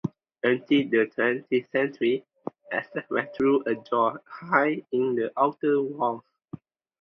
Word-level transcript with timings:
Until 0.41 0.89
the 0.89 1.11
twentieth 1.13 1.69
century, 1.69 2.25
access 2.71 3.07
was 3.11 3.25
through 3.37 3.61
a 3.65 3.75
door 3.75 4.23
high 4.25 4.83
in 4.91 5.13
the 5.13 5.31
outer 5.37 5.79
walls. 5.79 6.23